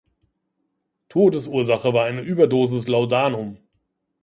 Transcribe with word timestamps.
Todesursache 1.09 1.93
war 1.93 2.05
eine 2.05 2.21
Überdosis 2.23 2.87
Laudanum. 2.87 3.57